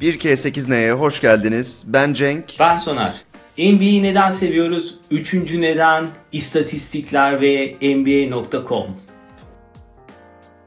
1K8N'ye 0.00 0.92
hoş 0.92 1.20
geldiniz. 1.20 1.82
Ben 1.86 2.12
Cenk. 2.12 2.44
Ben 2.60 2.76
Soner. 2.76 3.14
NBA'yi 3.58 4.02
neden 4.02 4.30
seviyoruz? 4.30 4.94
Üçüncü 5.10 5.60
neden 5.60 6.06
istatistikler 6.32 7.40
ve 7.40 7.74
NBA.com. 7.80 8.86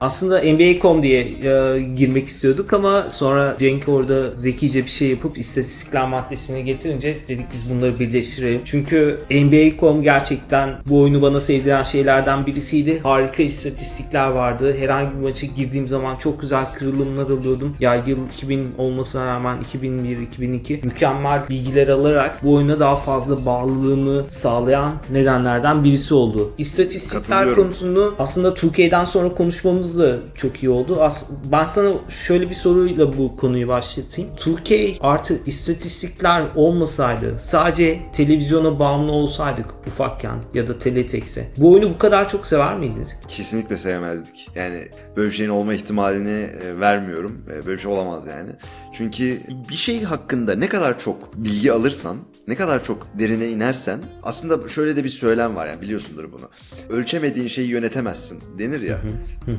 Aslında 0.01 0.41
NBA.com 0.41 1.03
diye 1.03 1.19
e, 1.19 1.79
girmek 1.95 2.27
istiyorduk 2.27 2.73
ama 2.73 3.09
sonra 3.09 3.55
Cenk 3.59 3.89
orada 3.89 4.35
zekice 4.35 4.85
bir 4.85 4.89
şey 4.89 5.09
yapıp 5.09 5.37
istatistikler 5.37 6.07
maddesine 6.07 6.61
getirince 6.61 7.17
dedik 7.27 7.45
biz 7.53 7.75
bunları 7.75 7.99
birleştirelim. 7.99 8.61
Çünkü 8.65 9.19
NBA.com 9.31 10.03
gerçekten 10.03 10.75
bu 10.85 11.01
oyunu 11.01 11.21
bana 11.21 11.39
sevdiren 11.39 11.83
şeylerden 11.83 12.45
birisiydi. 12.45 12.99
Harika 13.03 13.43
istatistikler 13.43 14.27
vardı. 14.27 14.75
Herhangi 14.79 15.17
bir 15.17 15.21
maça 15.21 15.47
girdiğim 15.47 15.87
zaman 15.87 16.15
çok 16.15 16.41
güzel 16.41 16.65
kırılımlar 16.77 17.23
alıyordum. 17.23 17.75
Ya 17.79 17.95
yıl 17.95 18.27
2000 18.33 18.67
olmasına 18.77 19.25
rağmen 19.25 19.57
2001-2002 19.73 20.85
mükemmel 20.85 21.41
bilgiler 21.49 21.87
alarak 21.87 22.43
bu 22.43 22.53
oyuna 22.53 22.79
daha 22.79 22.95
fazla 22.95 23.45
bağlılığımı 23.45 24.25
sağlayan 24.29 24.93
nedenlerden 25.11 25.83
birisi 25.83 26.13
oldu. 26.13 26.51
İstatistikler 26.57 27.55
konusunu 27.55 28.13
aslında 28.19 28.53
Türkiye'den 28.53 29.03
sonra 29.03 29.33
konuşmamız 29.33 29.88
konuşmamız 29.89 29.99
da 29.99 30.35
çok 30.35 30.63
iyi 30.63 30.69
oldu. 30.69 31.01
As 31.01 31.29
ben 31.51 31.65
sana 31.65 31.93
şöyle 32.09 32.49
bir 32.49 32.55
soruyla 32.55 33.17
bu 33.17 33.37
konuyu 33.37 33.67
başlatayım. 33.67 34.35
Türkiye 34.35 34.95
artı 35.01 35.39
istatistikler 35.45 36.47
olmasaydı 36.55 37.39
sadece 37.39 38.01
televizyona 38.13 38.79
bağımlı 38.79 39.11
olsaydık 39.11 39.65
ufakken 39.87 40.43
ya 40.53 40.67
da 40.67 40.77
teletex'e 40.77 41.47
bu 41.57 41.73
oyunu 41.73 41.89
bu 41.89 41.97
kadar 41.97 42.29
çok 42.29 42.45
sever 42.45 42.77
miydiniz? 42.77 43.15
Kesinlikle 43.27 43.77
sevmezdik. 43.77 44.49
Yani 44.55 44.83
böyle 45.15 45.27
bir 45.27 45.35
şeyin 45.35 45.49
olma 45.49 45.73
ihtimalini 45.73 46.49
e, 46.63 46.79
vermiyorum. 46.79 47.45
E, 47.47 47.65
böyle 47.65 47.77
bir 47.77 47.81
şey 47.81 47.91
olamaz 47.91 48.27
yani. 48.27 48.49
Çünkü 48.93 49.39
bir 49.69 49.75
şey 49.75 50.03
hakkında 50.03 50.55
ne 50.55 50.67
kadar 50.67 50.99
çok 50.99 51.35
bilgi 51.35 51.73
alırsan, 51.73 52.17
ne 52.47 52.55
kadar 52.55 52.83
çok 52.83 53.07
derine 53.19 53.47
inersen 53.47 53.99
aslında 54.23 54.67
şöyle 54.67 54.95
de 54.95 55.03
bir 55.03 55.09
söylem 55.09 55.55
var 55.55 55.67
yani 55.67 55.81
biliyorsundur 55.81 56.31
bunu. 56.31 56.49
Ölçemediğin 56.89 57.47
şeyi 57.47 57.69
yönetemezsin 57.69 58.39
denir 58.59 58.81
ya. 58.81 59.01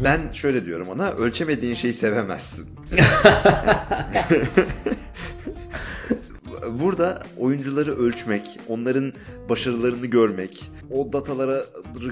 ben 0.04 0.19
şöyle 0.32 0.66
diyorum 0.66 0.88
ona 0.88 1.10
ölçemediğin 1.10 1.74
şeyi 1.74 1.94
sevemezsin. 1.94 2.66
burada 6.80 7.22
oyuncuları 7.38 7.96
ölçmek, 7.96 8.60
onların 8.68 9.12
başarılarını 9.48 10.06
görmek, 10.06 10.70
o 10.90 11.12
dataları 11.12 11.64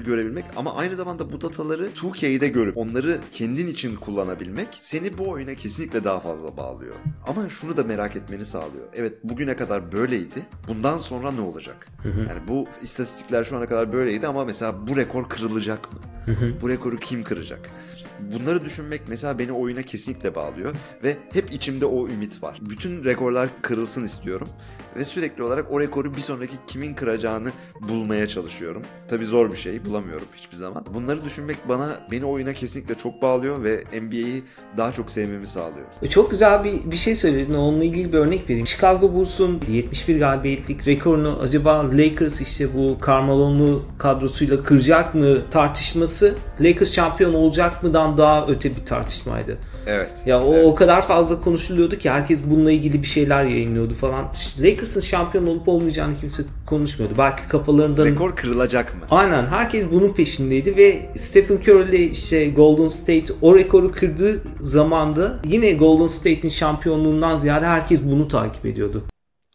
görebilmek 0.05 0.45
ama 0.55 0.75
aynı 0.75 0.95
zamanda 0.95 1.31
bu 1.31 1.41
dataları 1.41 1.87
2K'de 1.87 2.47
görüp 2.47 2.77
onları 2.77 3.19
kendin 3.31 3.67
için 3.67 3.95
kullanabilmek 3.95 4.67
seni 4.79 5.17
bu 5.17 5.29
oyuna 5.29 5.55
kesinlikle 5.55 6.03
daha 6.03 6.19
fazla 6.19 6.57
bağlıyor. 6.57 6.95
Ama 7.27 7.49
şunu 7.49 7.77
da 7.77 7.83
merak 7.83 8.15
etmeni 8.15 8.45
sağlıyor. 8.45 8.85
Evet 8.93 9.13
bugüne 9.23 9.55
kadar 9.55 9.91
böyleydi. 9.91 10.45
Bundan 10.67 10.97
sonra 10.97 11.31
ne 11.31 11.41
olacak? 11.41 11.87
Yani 12.05 12.47
bu 12.47 12.67
istatistikler 12.81 13.43
şu 13.43 13.57
ana 13.57 13.67
kadar 13.67 13.93
böyleydi 13.93 14.27
ama 14.27 14.45
mesela 14.45 14.87
bu 14.87 14.97
rekor 14.97 15.29
kırılacak 15.29 15.93
mı? 15.93 15.99
bu 16.61 16.69
rekoru 16.69 16.99
kim 16.99 17.23
kıracak? 17.23 17.69
Bunları 18.33 18.65
düşünmek 18.65 19.01
mesela 19.07 19.39
beni 19.39 19.51
oyuna 19.51 19.81
kesinlikle 19.81 20.35
bağlıyor 20.35 20.75
ve 21.03 21.17
hep 21.33 21.53
içimde 21.53 21.85
o 21.85 22.07
ümit 22.07 22.43
var. 22.43 22.59
Bütün 22.61 23.03
rekorlar 23.03 23.49
kırılsın 23.61 24.03
istiyorum 24.03 24.47
ve 24.95 25.05
sürekli 25.05 25.43
olarak 25.43 25.71
o 25.71 25.79
rekoru 25.79 26.15
bir 26.15 26.21
sonraki 26.21 26.55
kimin 26.67 26.93
kıracağını 26.93 27.49
bulmaya 27.81 28.27
çalışıyorum. 28.27 28.81
Tabi 29.07 29.25
zor 29.25 29.51
bir 29.51 29.57
şey 29.57 29.85
bulamıyorum 29.85 30.27
hiçbir 30.35 30.57
zaman. 30.57 30.85
Bunları 30.93 31.23
düşünmek 31.23 31.57
bana 31.69 31.97
beni 32.11 32.25
oyuna 32.25 32.53
kesinlikle 32.53 32.95
çok 32.95 33.21
bağlıyor 33.21 33.63
ve 33.63 33.83
NBA'yi 34.01 34.43
daha 34.77 34.91
çok 34.91 35.11
sevmemi 35.11 35.47
sağlıyor. 35.47 35.85
E, 36.01 36.09
çok 36.09 36.31
güzel 36.31 36.63
bir, 36.63 36.91
bir 36.91 36.95
şey 36.95 37.15
söyledin. 37.15 37.53
Onunla 37.53 37.83
ilgili 37.83 38.13
bir 38.13 38.17
örnek 38.17 38.49
vereyim. 38.49 38.67
Chicago 38.67 39.13
Bulls'un 39.13 39.61
71 39.69 40.19
galibiyetlik 40.19 40.87
rekorunu 40.87 41.39
acaba 41.41 41.89
Lakers 41.97 42.41
işte 42.41 42.73
bu 42.73 42.97
Carmelo'nu 43.05 43.85
kadrosuyla 43.97 44.63
kıracak 44.63 45.15
mı 45.15 45.49
tartışması 45.49 46.35
Lakers 46.61 46.91
şampiyon 46.91 47.33
olacak 47.33 47.83
mıdan 48.09 48.17
daha 48.17 48.47
öte 48.47 48.75
bir 48.75 48.85
tartışmaydı. 48.85 49.57
Evet. 49.87 50.09
Ya 50.25 50.43
o 50.43 50.53
evet. 50.53 50.65
o 50.65 50.75
kadar 50.75 51.07
fazla 51.07 51.41
konuşuluyordu 51.41 51.97
ki 51.97 52.09
herkes 52.09 52.41
bununla 52.49 52.71
ilgili 52.71 53.01
bir 53.01 53.07
şeyler 53.07 53.43
yayınlıyordu 53.43 53.93
falan. 53.93 54.25
Lakers'ın 54.59 55.01
şampiyon 55.01 55.47
olup 55.47 55.67
olmayacağını 55.67 56.17
kimse 56.17 56.43
konuşmuyordu. 56.65 57.15
Belki 57.17 57.47
kafalarından... 57.47 58.05
Rekor 58.05 58.35
kırılacak 58.35 58.95
mı? 58.95 59.01
Aynen. 59.11 59.45
Herkes 59.45 59.91
bunun 59.91 60.13
peşindeydi 60.13 60.77
ve 60.77 61.09
Stephen 61.15 61.57
Curry 61.57 62.05
işte 62.05 62.49
Golden 62.49 62.87
State 62.87 63.33
o 63.41 63.55
rekoru 63.55 63.91
kırdığı 63.91 64.41
zamanda 64.61 65.39
yine 65.47 65.71
Golden 65.71 66.07
State'in 66.07 66.49
şampiyonluğundan 66.49 67.37
ziyade 67.37 67.65
herkes 67.65 68.03
bunu 68.03 68.27
takip 68.27 68.65
ediyordu. 68.65 69.03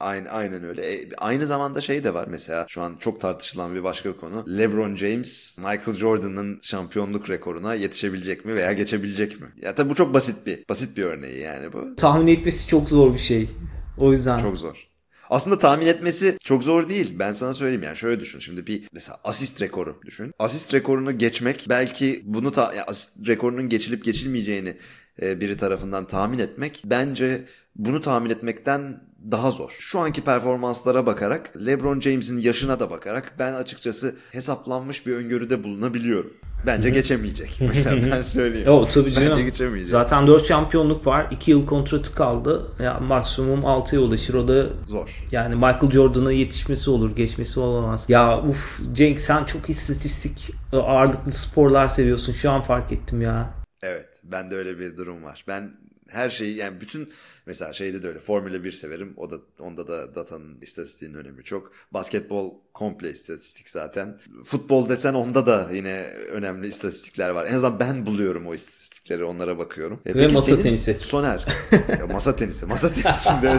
Aynen, 0.04 0.30
aynen 0.30 0.64
öyle. 0.64 0.92
E, 0.92 1.08
aynı 1.18 1.46
zamanda 1.46 1.80
şey 1.80 2.04
de 2.04 2.14
var 2.14 2.26
mesela 2.30 2.66
şu 2.68 2.82
an 2.82 2.96
çok 3.00 3.20
tartışılan 3.20 3.74
bir 3.74 3.84
başka 3.84 4.16
konu. 4.16 4.58
LeBron 4.58 4.96
James 4.96 5.58
Michael 5.58 5.96
Jordan'ın 5.98 6.58
şampiyonluk 6.62 7.30
rekoruna 7.30 7.74
yetişebilecek 7.74 8.44
mi 8.44 8.54
veya 8.54 8.72
geçebilecek 8.72 9.40
mi? 9.40 9.46
Ya 9.62 9.74
tabii 9.74 9.90
bu 9.90 9.94
çok 9.94 10.14
basit 10.14 10.46
bir 10.46 10.64
basit 10.68 10.96
bir 10.96 11.02
örneği 11.02 11.40
yani 11.40 11.72
bu. 11.72 11.96
Tahmin 11.96 12.26
etmesi 12.26 12.68
çok 12.68 12.88
zor 12.88 13.14
bir 13.14 13.18
şey. 13.18 13.50
O 13.98 14.12
yüzden. 14.12 14.38
Çok 14.38 14.56
zor. 14.56 14.88
Aslında 15.30 15.58
tahmin 15.58 15.86
etmesi 15.86 16.36
çok 16.44 16.62
zor 16.62 16.88
değil. 16.88 17.16
Ben 17.18 17.32
sana 17.32 17.54
söyleyeyim 17.54 17.82
yani 17.82 17.96
şöyle 17.96 18.20
düşün. 18.20 18.38
Şimdi 18.38 18.66
bir 18.66 18.88
mesela 18.92 19.18
asist 19.24 19.62
rekoru 19.62 20.00
düşün. 20.06 20.32
Asist 20.38 20.74
rekorunu 20.74 21.18
geçmek 21.18 21.66
belki 21.68 22.22
bunu 22.24 22.52
ta, 22.52 22.62
yani 22.62 22.84
asist 22.86 23.28
rekorunun 23.28 23.68
geçilip 23.68 24.04
geçilmeyeceğini 24.04 24.76
e, 25.22 25.40
biri 25.40 25.56
tarafından 25.56 26.06
tahmin 26.06 26.38
etmek 26.38 26.82
bence 26.84 27.44
bunu 27.76 28.00
tahmin 28.00 28.30
etmekten 28.30 29.00
daha 29.30 29.50
zor. 29.50 29.76
Şu 29.78 29.98
anki 29.98 30.24
performanslara 30.24 31.06
bakarak, 31.06 31.66
LeBron 31.66 32.00
James'in 32.00 32.38
yaşına 32.38 32.80
da 32.80 32.90
bakarak 32.90 33.32
ben 33.38 33.54
açıkçası 33.54 34.14
hesaplanmış 34.32 35.06
bir 35.06 35.12
öngörüde 35.12 35.64
bulunabiliyorum. 35.64 36.32
Bence 36.66 36.90
geçemeyecek. 36.90 37.56
Mesela 37.60 38.10
ben 38.10 38.22
söyleyeyim. 38.22 38.66
Yo, 38.66 38.88
tabii 38.94 39.12
canım. 39.12 39.30
Bence 39.30 39.42
geçemeyecek. 39.42 39.88
Zaten 39.88 40.26
4 40.26 40.46
şampiyonluk 40.46 41.06
var. 41.06 41.26
2 41.30 41.50
yıl 41.50 41.66
kontratı 41.66 42.14
kaldı. 42.14 42.66
Ya 42.82 43.00
maksimum 43.00 43.60
6'ya 43.60 44.00
ulaşır. 44.00 44.34
O 44.34 44.48
da 44.48 44.66
zor. 44.86 45.26
Yani 45.30 45.54
Michael 45.54 45.90
Jordan'a 45.90 46.32
yetişmesi 46.32 46.90
olur, 46.90 47.16
geçmesi 47.16 47.60
olamaz. 47.60 48.10
Ya 48.10 48.42
uf 48.42 48.80
Cenk 48.92 49.20
sen 49.20 49.44
çok 49.44 49.70
istatistik 49.70 50.50
ağırlıklı 50.72 51.32
sporlar 51.32 51.88
seviyorsun. 51.88 52.32
Şu 52.32 52.50
an 52.50 52.62
fark 52.62 52.92
ettim 52.92 53.22
ya. 53.22 53.54
Evet, 53.82 54.08
ben 54.24 54.50
de 54.50 54.56
öyle 54.56 54.78
bir 54.78 54.96
durum 54.96 55.24
var. 55.24 55.44
Ben 55.48 55.70
her 56.08 56.30
şeyi 56.30 56.56
yani 56.56 56.80
bütün 56.80 57.08
mesela 57.46 57.72
şeyde 57.72 58.02
de 58.02 58.08
öyle 58.08 58.18
Formula 58.18 58.64
1 58.64 58.72
severim. 58.72 59.12
O 59.16 59.30
da 59.30 59.36
onda 59.60 59.88
da 59.88 60.14
datanın 60.14 60.58
istatistiğinin 60.60 61.16
önemi 61.16 61.44
çok. 61.44 61.72
Basketbol 61.90 62.54
komple 62.74 63.10
istatistik 63.10 63.68
zaten. 63.68 64.18
Futbol 64.44 64.88
desen 64.88 65.14
onda 65.14 65.46
da 65.46 65.70
yine 65.72 66.06
önemli 66.30 66.68
istatistikler 66.68 67.30
var. 67.30 67.46
En 67.46 67.54
azından 67.54 67.80
ben 67.80 68.06
buluyorum 68.06 68.46
o 68.46 68.54
istatistikleri 68.54 69.24
onlara 69.24 69.58
bakıyorum. 69.58 70.00
E, 70.06 70.14
Ve 70.14 70.28
masa 70.28 70.60
tenisi. 70.60 70.96
Soner. 71.00 71.46
ya 72.00 72.06
masa 72.06 72.36
tenisi. 72.36 72.66
Masa 72.66 72.92
tenisinde 72.92 73.58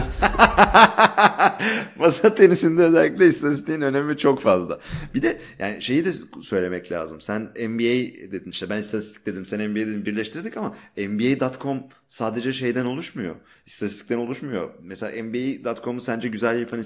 masa 1.98 2.34
tenisinde 2.34 2.82
özellikle 2.82 3.26
istatistiğin 3.26 3.80
önemi 3.80 4.16
çok 4.16 4.42
fazla. 4.42 4.80
Bir 5.14 5.22
de 5.22 5.40
yani 5.58 5.82
şeyi 5.82 6.04
de 6.04 6.12
söylemek 6.42 6.92
lazım. 6.92 7.20
Sen 7.20 7.42
NBA 7.42 8.30
dedin 8.32 8.50
işte 8.50 8.70
ben 8.70 8.78
istatistik 8.80 9.26
dedim 9.26 9.44
sen 9.44 9.70
NBA 9.70 9.76
dedin 9.76 10.06
birleştirdik 10.06 10.56
ama 10.56 10.74
NBA.com 10.96 11.82
sadece 12.08 12.52
şeyden 12.52 12.84
oluşmuyor. 12.84 13.36
İstatistikten 13.76 14.18
oluşmuyor. 14.18 14.70
Mesela 14.82 15.22
NBA.com'u 15.22 16.00
sence 16.00 16.28
güzel 16.28 16.60
yapan 16.60 16.80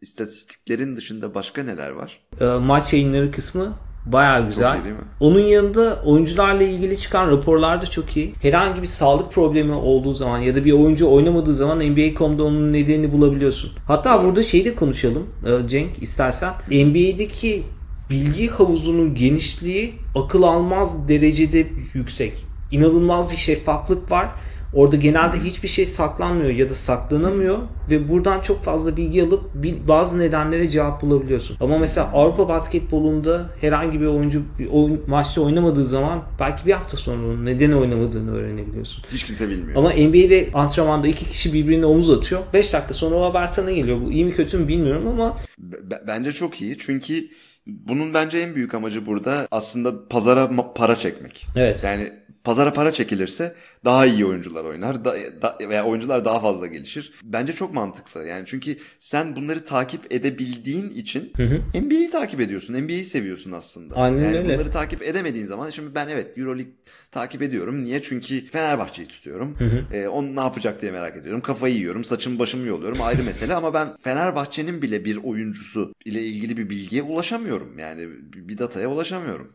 istatistiklerin 0.00 0.96
dışında 0.96 1.34
başka 1.34 1.62
neler 1.62 1.90
var? 1.90 2.20
E, 2.40 2.44
maç 2.44 2.92
yayınları 2.92 3.30
kısmı 3.30 3.74
Baya 4.06 4.40
güzel. 4.40 4.76
Iyi, 4.76 4.94
Onun 5.20 5.40
yanında 5.40 6.02
oyuncularla 6.04 6.62
ilgili 6.62 6.98
çıkan 6.98 7.30
raporlar 7.30 7.82
da 7.82 7.86
çok 7.86 8.16
iyi. 8.16 8.34
Herhangi 8.42 8.82
bir 8.82 8.86
sağlık 8.86 9.32
problemi 9.32 9.72
olduğu 9.72 10.14
zaman 10.14 10.38
ya 10.38 10.54
da 10.54 10.64
bir 10.64 10.72
oyuncu 10.72 11.10
oynamadığı 11.10 11.54
zaman 11.54 11.78
NBA.com'da 11.78 12.44
onun 12.44 12.72
nedenini 12.72 13.12
bulabiliyorsun. 13.12 13.72
Hatta 13.86 14.24
burada 14.24 14.42
şeyi 14.42 14.64
de 14.64 14.74
konuşalım 14.74 15.26
Cenk 15.66 16.02
istersen. 16.02 16.52
NBA'deki 16.70 17.62
bilgi 18.10 18.48
havuzunun 18.48 19.14
genişliği 19.14 19.94
akıl 20.14 20.42
almaz 20.42 21.08
derecede 21.08 21.66
yüksek. 21.94 22.46
İnanılmaz 22.70 23.30
bir 23.30 23.36
şeffaflık 23.36 24.10
var 24.10 24.28
Orada 24.74 24.96
genelde 24.96 25.36
hiçbir 25.36 25.68
şey 25.68 25.86
saklanmıyor 25.86 26.50
ya 26.50 26.68
da 26.68 26.74
saklanamıyor 26.74 27.58
ve 27.90 28.08
buradan 28.08 28.40
çok 28.40 28.62
fazla 28.64 28.96
bilgi 28.96 29.22
alıp 29.22 29.40
bazı 29.88 30.18
nedenlere 30.18 30.68
cevap 30.68 31.02
bulabiliyorsun. 31.02 31.56
Ama 31.60 31.78
mesela 31.78 32.10
Avrupa 32.12 32.48
basketbolunda 32.48 33.46
herhangi 33.60 34.00
bir 34.00 34.06
oyuncu 34.06 34.42
bir 34.58 34.66
oyun, 34.66 35.00
maçta 35.06 35.40
oynamadığı 35.40 35.84
zaman 35.84 36.22
belki 36.40 36.66
bir 36.66 36.72
hafta 36.72 36.96
sonra 36.96 37.26
onun 37.26 37.46
neden 37.46 37.72
oynamadığını 37.72 38.36
öğrenebiliyorsun. 38.36 39.04
Hiç 39.10 39.24
kimse 39.24 39.48
bilmiyor. 39.48 39.76
Ama 39.76 39.90
NBA'de 39.90 40.48
antrenmanda 40.54 41.08
iki 41.08 41.28
kişi 41.28 41.52
birbirine 41.52 41.86
omuz 41.86 42.10
atıyor. 42.10 42.42
5 42.52 42.72
dakika 42.72 42.94
sonra 42.94 43.14
o 43.14 43.24
haber 43.24 43.46
sana 43.46 43.70
geliyor. 43.70 44.00
Bu 44.00 44.12
iyi 44.12 44.24
mi 44.24 44.32
kötü 44.32 44.58
mü 44.58 44.68
bilmiyorum 44.68 45.08
ama 45.08 45.36
B- 45.58 46.02
bence 46.08 46.32
çok 46.32 46.62
iyi. 46.62 46.78
Çünkü 46.78 47.28
bunun 47.66 48.14
bence 48.14 48.38
en 48.38 48.54
büyük 48.54 48.74
amacı 48.74 49.06
burada 49.06 49.48
aslında 49.50 50.08
pazara 50.08 50.50
para 50.74 50.96
çekmek. 50.96 51.46
Evet. 51.56 51.84
Yani 51.84 52.12
Pazara 52.44 52.72
para 52.72 52.92
çekilirse 52.92 53.54
daha 53.84 54.06
iyi 54.06 54.26
oyuncular 54.26 54.64
oynar 54.64 55.04
da, 55.04 55.14
da, 55.42 55.58
veya 55.68 55.84
oyuncular 55.84 56.24
daha 56.24 56.40
fazla 56.40 56.66
gelişir. 56.66 57.12
Bence 57.22 57.52
çok 57.52 57.74
mantıklı. 57.74 58.26
Yani 58.26 58.42
çünkü 58.46 58.76
sen 59.00 59.36
bunları 59.36 59.64
takip 59.64 60.12
edebildiğin 60.12 60.90
için. 60.90 61.32
NBA'yi 61.74 62.10
takip 62.10 62.40
ediyorsun. 62.40 62.74
NBA'yi 62.74 63.04
seviyorsun 63.04 63.52
aslında. 63.52 63.94
Aynen 63.94 64.22
yani 64.22 64.38
öyle. 64.38 64.54
bunları 64.54 64.70
takip 64.70 65.02
edemediğin 65.02 65.46
zaman 65.46 65.70
şimdi 65.70 65.94
ben 65.94 66.08
evet 66.08 66.38
EuroLeague 66.38 66.72
takip 67.10 67.42
ediyorum. 67.42 67.84
Niye? 67.84 68.02
Çünkü 68.02 68.46
Fenerbahçe'yi 68.46 69.08
tutuyorum. 69.08 69.56
Hı 69.58 69.64
hı. 69.64 69.96
Ee, 69.96 70.08
onu 70.08 70.36
ne 70.36 70.40
yapacak 70.40 70.82
diye 70.82 70.92
merak 70.92 71.16
ediyorum. 71.16 71.40
Kafayı 71.40 71.74
yiyorum. 71.74 72.04
Saçımı 72.04 72.38
başımı 72.38 72.66
yoluyorum. 72.66 73.02
Ayrı 73.02 73.22
mesele 73.26 73.54
ama 73.54 73.74
ben 73.74 73.88
Fenerbahçe'nin 74.02 74.82
bile 74.82 75.04
bir 75.04 75.16
oyuncusu 75.16 75.94
ile 76.04 76.22
ilgili 76.22 76.56
bir 76.56 76.70
bilgiye 76.70 77.02
ulaşamıyorum. 77.02 77.78
Yani 77.78 78.08
bir 78.22 78.58
dataya 78.58 78.88
ulaşamıyorum. 78.88 79.52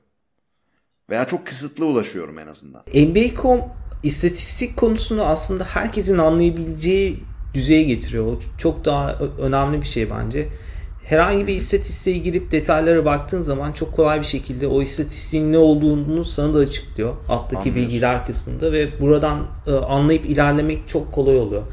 Veya 1.10 1.26
çok 1.26 1.46
kısıtlı 1.46 1.86
ulaşıyorum 1.86 2.40
en 2.40 2.48
azından. 2.48 2.82
NBA.com 2.96 3.62
istatistik 4.04 4.78
konusunu 4.78 5.24
aslında 5.24 5.64
herkesin 5.64 6.18
anlayabileceği 6.18 7.24
düzeye 7.54 7.84
getiriyor. 7.84 8.26
O 8.26 8.40
çok 8.58 8.86
daha 8.86 9.14
önemli 9.40 9.82
bir 9.82 9.88
şey 9.88 10.10
bence. 10.10 10.50
Herhangi 11.06 11.48
bir 11.48 11.56
istatistiğe 11.56 12.18
girip 12.18 12.52
detaylara 12.52 13.06
baktığın 13.06 13.42
zaman 13.42 13.72
çok 13.72 13.96
kolay 13.96 14.20
bir 14.20 14.26
şekilde 14.26 14.68
o 14.68 14.82
istatistiğin 14.82 15.54
ne 15.54 15.58
olduğunu 15.58 16.26
sana 16.26 16.54
da 16.54 16.60
açıklıyor. 16.60 17.16
Alttaki 17.30 17.58
Anlıyorsun. 17.58 17.76
bilgiler 17.76 18.26
kısmında 18.26 18.72
ve 18.72 19.02
buradan 19.02 19.48
e, 19.68 19.72
anlayıp 19.72 20.26
ilerlemek 20.26 20.88
çok 20.88 21.12
kolay 21.12 21.38
oluyor. 21.38 21.64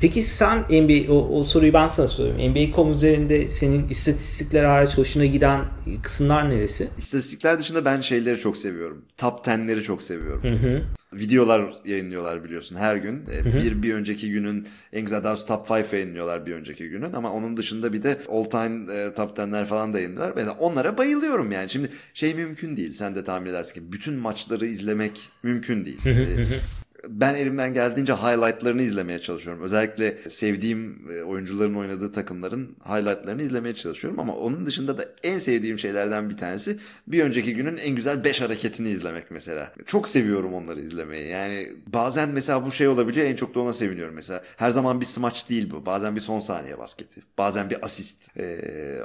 Peki 0.00 0.22
sen 0.22 0.58
NBA, 0.58 1.12
o, 1.12 1.38
o 1.38 1.44
soruyu 1.44 1.72
ben 1.72 1.86
sana 1.86 2.08
soruyorum. 2.08 2.40
NBA.com 2.50 2.90
üzerinde 2.90 3.50
senin 3.50 3.88
istatistikler 3.88 4.64
hariç 4.64 4.98
hoşuna 4.98 5.24
giden 5.24 5.64
kısımlar 6.02 6.50
neresi? 6.50 6.88
İstatistikler 6.98 7.58
dışında 7.58 7.84
ben 7.84 8.00
şeyleri 8.00 8.38
çok 8.40 8.56
seviyorum. 8.56 9.04
Top 9.16 9.46
10'leri 9.46 9.82
çok 9.82 10.02
seviyorum. 10.02 10.42
Hı 10.42 10.68
hı. 10.68 10.82
Videolar 11.12 11.74
yayınlıyorlar 11.84 12.44
biliyorsun 12.44 12.76
her 12.76 12.96
gün. 12.96 13.24
Ee, 13.32 13.44
Bir 13.44 13.82
bir 13.82 13.94
önceki 13.94 14.30
günün 14.30 14.68
en 14.92 15.02
güzel 15.02 15.24
daha 15.24 15.36
top 15.36 15.70
5 15.70 15.92
yayınlıyorlar 15.92 16.46
bir 16.46 16.54
önceki 16.54 16.88
günün 16.88 17.12
ama 17.12 17.32
onun 17.32 17.56
dışında 17.56 17.92
bir 17.92 18.02
de 18.02 18.18
all 18.30 18.44
time 18.44 18.92
e, 18.92 19.14
top 19.14 19.38
10'ler 19.38 19.64
falan 19.64 19.92
da 19.92 19.98
yayınlıyorlar. 19.98 20.32
Mesela 20.36 20.56
onlara 20.60 20.98
bayılıyorum 20.98 21.52
yani. 21.52 21.68
Şimdi 21.68 21.88
şey 22.14 22.34
mümkün 22.34 22.76
değil. 22.76 22.92
Sen 22.92 23.14
de 23.16 23.24
tahmin 23.24 23.50
edersin 23.50 23.74
ki 23.74 23.92
bütün 23.92 24.14
maçları 24.14 24.66
izlemek 24.66 25.28
mümkün 25.42 25.84
değil. 25.84 26.06
Ee, 26.06 26.46
ben 27.08 27.34
elimden 27.34 27.74
geldiğince 27.74 28.12
highlightlarını 28.12 28.82
izlemeye 28.82 29.18
çalışıyorum. 29.18 29.62
Özellikle 29.62 30.18
sevdiğim 30.28 31.10
e, 31.10 31.22
oyuncuların 31.22 31.74
oynadığı 31.74 32.12
takımların 32.12 32.76
highlightlarını 32.88 33.42
izlemeye 33.42 33.74
çalışıyorum 33.74 34.20
ama 34.20 34.36
onun 34.36 34.66
dışında 34.66 34.98
da 34.98 35.04
en 35.22 35.38
sevdiğim 35.38 35.78
şeylerden 35.78 36.30
bir 36.30 36.36
tanesi 36.36 36.78
bir 37.06 37.22
önceki 37.22 37.54
günün 37.54 37.76
en 37.76 37.96
güzel 37.96 38.24
5 38.24 38.40
hareketini 38.40 38.88
izlemek 38.88 39.30
mesela. 39.30 39.72
Çok 39.86 40.08
seviyorum 40.08 40.54
onları 40.54 40.80
izlemeyi. 40.80 41.28
Yani 41.28 41.66
bazen 41.86 42.28
mesela 42.28 42.66
bu 42.66 42.72
şey 42.72 42.88
olabiliyor 42.88 43.26
en 43.26 43.36
çok 43.36 43.54
da 43.54 43.60
ona 43.60 43.72
seviniyorum 43.72 44.14
mesela. 44.14 44.42
Her 44.56 44.70
zaman 44.70 45.00
bir 45.00 45.06
smaç 45.06 45.48
değil 45.48 45.70
bu. 45.70 45.86
Bazen 45.86 46.16
bir 46.16 46.20
son 46.20 46.40
saniye 46.40 46.78
basketi. 46.78 47.20
Bazen 47.38 47.70
bir 47.70 47.84
asist. 47.84 48.38
Ee, 48.38 48.58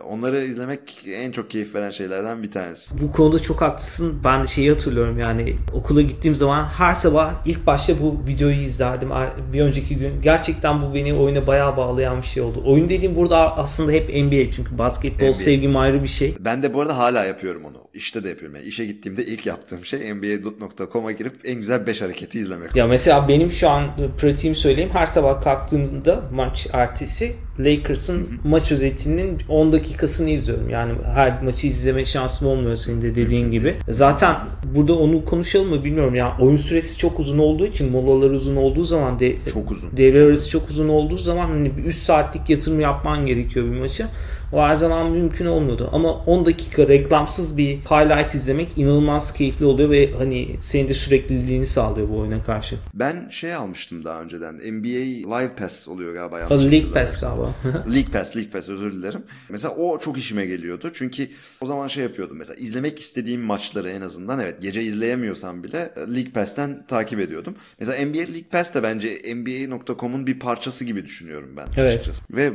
onları 0.05 0.43
izlemek 0.43 1.03
en 1.07 1.31
çok 1.31 1.49
keyif 1.49 1.75
veren 1.75 1.91
şeylerden 1.91 2.43
bir 2.43 2.51
tanesi. 2.51 3.01
Bu 3.01 3.11
konuda 3.11 3.39
çok 3.39 3.61
haklısın. 3.61 4.21
Ben 4.23 4.45
şeyi 4.45 4.69
hatırlıyorum 4.71 5.19
yani 5.19 5.55
okula 5.73 6.01
gittiğim 6.01 6.35
zaman 6.35 6.63
her 6.63 6.93
sabah 6.93 7.33
ilk 7.45 7.67
başta 7.67 7.90
bu 8.01 8.27
videoyu 8.27 8.55
izlerdim. 8.55 9.09
Bir 9.53 9.61
önceki 9.61 9.97
gün 9.97 10.21
gerçekten 10.21 10.81
bu 10.81 10.93
beni 10.93 11.13
oyuna 11.13 11.47
bayağı 11.47 11.77
bağlayan 11.77 12.21
bir 12.21 12.27
şey 12.27 12.43
oldu. 12.43 12.63
Oyun 12.65 12.89
dediğim 12.89 13.15
burada 13.15 13.57
aslında 13.57 13.91
hep 13.91 14.09
NBA 14.09 14.51
çünkü 14.51 14.77
basketbol 14.77 15.25
NBA. 15.25 15.33
sevgim 15.33 15.77
ayrı 15.77 16.03
bir 16.03 16.07
şey. 16.07 16.35
Ben 16.39 16.63
de 16.63 16.73
bu 16.73 16.81
arada 16.81 16.97
hala 16.97 17.25
yapıyorum 17.25 17.65
onu. 17.65 17.77
İşte 17.93 18.23
de 18.23 18.29
yapıyorum. 18.29 18.55
Yani 18.55 18.67
işe 18.67 18.85
gittiğimde 18.85 19.25
ilk 19.25 19.45
yaptığım 19.45 19.85
şey 19.85 20.13
NBA.com'a 20.13 21.11
girip 21.11 21.33
en 21.43 21.55
güzel 21.55 21.87
5 21.87 22.01
hareketi 22.01 22.39
izlemek. 22.39 22.75
Ya 22.75 22.87
mesela 22.87 23.27
benim 23.27 23.49
şu 23.49 23.69
an 23.69 23.91
pratiğimi 24.17 24.55
söyleyeyim. 24.55 24.89
Her 24.93 25.05
sabah 25.05 25.41
kalktığımda 25.41 26.21
maç 26.31 26.67
ertesi 26.73 27.35
Lakers'ın 27.59 28.29
maç 28.43 28.71
özetinin 28.71 29.37
10 29.49 29.73
dakikasını 29.73 30.29
izliyorum. 30.29 30.69
Yani 30.69 30.93
her 31.15 31.43
maçı 31.43 31.67
izleme 31.67 32.05
şansım 32.05 32.47
olmuyor 32.47 32.75
senin 32.75 33.01
de 33.01 33.15
dediğin 33.15 33.51
gibi. 33.51 33.75
Zaten 33.89 34.35
burada 34.75 34.95
onu 34.95 35.25
konuşalım 35.25 35.69
mı 35.69 35.83
bilmiyorum. 35.83 36.15
Ya 36.15 36.37
oyun 36.39 36.55
süresi 36.55 36.97
çok 36.97 37.19
uzun 37.19 37.37
olduğu 37.39 37.65
için 37.65 37.91
molalar 37.91 38.29
uzun 38.29 38.55
olduğu 38.55 38.83
zaman 38.83 39.19
de, 39.19 39.35
Çok 39.53 39.71
uzun. 39.71 39.97
devre 39.97 40.23
arası 40.25 40.49
çok 40.49 40.69
uzun 40.69 40.89
olduğu 40.89 41.17
zaman 41.17 41.47
hani 41.49 41.77
bir 41.77 41.83
3 41.83 41.97
saatlik 41.97 42.49
yatırım 42.49 42.79
yapman 42.79 43.25
gerekiyor 43.25 43.65
bir 43.65 43.79
maça. 43.79 44.07
O 44.51 44.61
her 44.61 44.75
zaman 44.75 45.11
mümkün 45.11 45.45
olmuyordu. 45.45 45.89
Ama 45.91 46.13
10 46.13 46.45
dakika 46.45 46.87
reklamsız 46.87 47.57
bir 47.57 47.77
highlight 47.77 48.35
izlemek 48.35 48.77
inanılmaz 48.77 49.33
keyifli 49.33 49.65
oluyor 49.65 49.89
ve 49.89 50.11
hani 50.17 50.49
senin 50.59 50.87
de 50.89 50.93
sürekliliğini 50.93 51.65
sağlıyor 51.65 52.09
bu 52.09 52.17
oyuna 52.17 52.43
karşı. 52.43 52.75
Ben 52.93 53.29
şey 53.29 53.53
almıştım 53.53 54.03
daha 54.03 54.21
önceden. 54.21 54.55
NBA 54.55 55.37
Live 55.37 55.55
Pass 55.55 55.87
oluyor 55.87 56.13
galiba. 56.13 56.39
yanlış 56.39 56.71
League. 56.71 56.91
Pass 56.91 57.21
galiba. 57.21 57.49
League 57.93 58.11
Pass, 58.13 58.35
League 58.35 58.51
Pass 58.51 58.69
özür 58.69 58.93
dilerim. 58.93 59.23
Mesela 59.49 59.75
o 59.75 59.99
çok 59.99 60.17
işime 60.17 60.45
geliyordu. 60.45 60.91
Çünkü 60.93 61.27
o 61.61 61.65
zaman 61.65 61.87
şey 61.87 62.03
yapıyordum. 62.03 62.37
Mesela 62.37 62.55
izlemek 62.55 62.99
istediğim 62.99 63.41
maçları 63.41 63.89
en 63.89 64.01
azından 64.01 64.39
evet 64.39 64.61
gece 64.61 64.81
izleyemiyorsam 64.81 65.63
bile 65.63 65.91
e, 65.95 65.99
League 65.99 66.31
Pass'ten 66.33 66.85
takip 66.87 67.19
ediyordum. 67.19 67.55
Mesela 67.79 68.05
NBA 68.05 68.17
League 68.17 68.43
Pass 68.51 68.73
de 68.73 68.83
bence 68.83 69.09
NBA.com'un 69.35 70.27
bir 70.27 70.39
parçası 70.39 70.85
gibi 70.85 71.05
düşünüyorum 71.05 71.49
ben 71.57 71.67
Evet. 71.77 71.89
açıkçası. 71.93 72.23
Ve 72.31 72.51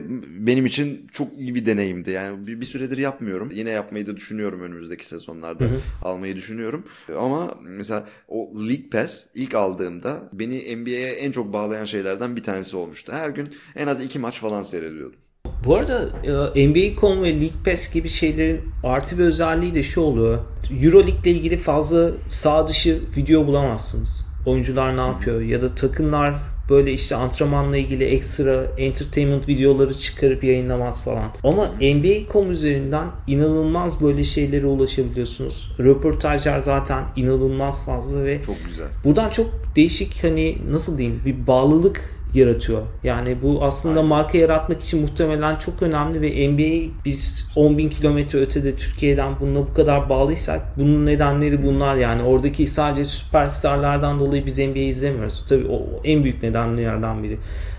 benim 0.46 0.66
için 0.66 1.06
çok 1.12 1.28
iyi 1.38 1.54
bir 1.54 1.66
deneyimdi. 1.86 2.10
Yani 2.10 2.46
bir, 2.46 2.60
bir 2.60 2.66
süredir 2.66 2.98
yapmıyorum. 2.98 3.50
Yine 3.54 3.70
yapmayı 3.70 4.06
da 4.06 4.16
düşünüyorum 4.16 4.60
önümüzdeki 4.60 5.06
sezonlarda. 5.06 5.64
Almayı 6.02 6.36
düşünüyorum. 6.36 6.84
Ama 7.18 7.54
mesela 7.62 8.04
o 8.28 8.50
League 8.68 8.90
Pass 8.92 9.26
ilk 9.34 9.54
aldığımda 9.54 10.28
beni 10.32 10.76
NBA'ye 10.76 11.08
en 11.08 11.32
çok 11.32 11.52
bağlayan 11.52 11.84
şeylerden 11.84 12.36
bir 12.36 12.42
tanesi 12.42 12.76
olmuştu. 12.76 13.12
Her 13.12 13.30
gün 13.30 13.48
en 13.76 13.86
az 13.86 14.04
iki 14.04 14.18
maç 14.18 14.40
falan 14.40 14.62
seyrediyordum. 14.62 15.18
Bu 15.64 15.76
arada 15.76 16.08
e, 16.54 16.68
NBA.com 16.68 17.22
ve 17.22 17.30
League 17.30 17.62
Pass 17.64 17.92
gibi 17.92 18.08
şeylerin 18.08 18.60
artı 18.84 19.18
bir 19.18 19.24
özelliği 19.24 19.74
de 19.74 19.82
şu 19.82 20.00
oluyor. 20.00 20.38
Euroleague 20.82 21.20
ile 21.24 21.30
ilgili 21.30 21.56
fazla 21.56 22.10
sağ 22.28 22.68
dışı 22.68 23.02
video 23.16 23.46
bulamazsınız. 23.46 24.26
Oyuncular 24.46 24.96
ne 24.96 25.00
yapıyor 25.00 25.40
ya 25.40 25.62
da 25.62 25.74
takımlar 25.74 26.34
böyle 26.70 26.92
işte 26.92 27.16
antrenmanla 27.16 27.76
ilgili 27.76 28.04
ekstra 28.04 28.66
entertainment 28.78 29.48
videoları 29.48 29.94
çıkarıp 29.94 30.44
yayınlamaz 30.44 31.04
falan. 31.04 31.30
Ama 31.44 31.66
NBA.com 31.66 32.50
üzerinden 32.50 33.08
inanılmaz 33.26 34.02
böyle 34.02 34.24
şeylere 34.24 34.66
ulaşabiliyorsunuz. 34.66 35.72
Röportajlar 35.78 36.60
zaten 36.60 37.04
inanılmaz 37.16 37.86
fazla 37.86 38.24
ve 38.24 38.42
Çok 38.46 38.64
güzel. 38.68 38.86
Buradan 39.04 39.30
çok 39.30 39.46
değişik 39.76 40.24
hani 40.24 40.58
nasıl 40.70 40.98
diyeyim 40.98 41.22
bir 41.24 41.46
bağlılık 41.46 42.15
yaratıyor. 42.36 42.82
Yani 43.04 43.36
bu 43.42 43.64
aslında 43.64 43.98
Aynen. 43.98 44.08
marka 44.08 44.38
yaratmak 44.38 44.82
için 44.82 45.00
muhtemelen 45.00 45.56
çok 45.56 45.82
önemli 45.82 46.22
ve 46.22 46.48
NBA 46.48 46.92
biz 47.04 47.48
10 47.56 47.78
bin 47.78 47.90
kilometre 47.90 48.38
ötede 48.40 48.76
Türkiye'den 48.76 49.40
bununla 49.40 49.60
bu 49.60 49.74
kadar 49.74 50.08
bağlıysak 50.08 50.62
bunun 50.78 51.06
nedenleri 51.06 51.62
bunlar 51.62 51.96
yani. 51.96 52.22
Oradaki 52.22 52.66
sadece 52.66 53.04
süperstarlardan 53.04 54.20
dolayı 54.20 54.46
biz 54.46 54.58
NBA 54.58 54.78
izlemiyoruz. 54.78 55.46
Tabii 55.48 55.66
o 55.66 55.82
en 56.04 56.24
büyük 56.24 56.42
nedenlerden 56.42 57.22
biri. 57.22 57.38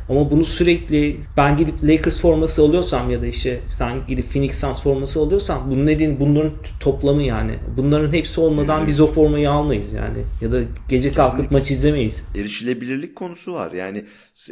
Ama 0.09 0.31
bunu 0.31 0.45
sürekli 0.45 1.17
ben 1.37 1.57
gidip 1.57 1.83
Lakers 1.83 2.21
forması 2.21 2.61
alıyorsam 2.61 3.11
ya 3.11 3.21
da 3.21 3.25
işte 3.25 3.59
sen 3.67 4.07
gidip 4.07 4.33
Phoenix 4.33 4.59
Suns 4.59 4.83
forması 4.83 5.19
alıyorsan 5.19 5.71
bunun 5.71 5.85
nedeni 5.85 6.19
bunların 6.19 6.51
toplamı 6.79 7.23
yani. 7.23 7.51
Bunların 7.77 8.13
hepsi 8.13 8.41
olmadan 8.41 8.87
biz 8.87 8.99
o 8.99 9.07
formayı 9.07 9.51
almayız 9.51 9.93
yani. 9.93 10.17
Ya 10.41 10.51
da 10.51 10.59
gece 10.89 11.11
kalkıp 11.11 11.51
maç 11.51 11.71
izlemeyiz. 11.71 12.27
erişilebilirlik 12.35 13.15
konusu 13.15 13.53
var. 13.53 13.71
Yani 13.71 14.05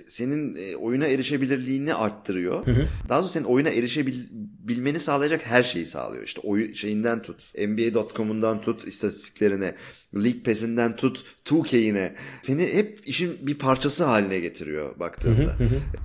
senin 0.07 0.55
e, 0.55 0.75
oyuna 0.75 1.07
erişebilirliğini 1.07 1.93
arttırıyor. 1.93 2.65
Daha 3.09 3.19
doğrusu 3.19 3.33
senin 3.33 3.45
oyuna 3.45 3.69
erişebilmeni 3.69 4.99
sağlayacak 4.99 5.41
her 5.45 5.63
şeyi 5.63 5.85
sağlıyor. 5.85 6.23
İşte 6.23 6.41
oyun 6.43 6.73
şeyinden 6.73 7.21
tut, 7.21 7.53
NBA.com'undan 7.57 8.61
tut, 8.61 8.87
istatistiklerine, 8.87 9.75
League 10.15 10.43
Pass'inden 10.43 10.95
tut, 10.95 11.25
2K'ine. 11.45 12.15
Seni 12.41 12.73
hep 12.73 12.99
işin 13.05 13.37
bir 13.47 13.55
parçası 13.57 14.03
haline 14.03 14.39
getiriyor 14.39 14.99
baktığında. 14.99 15.55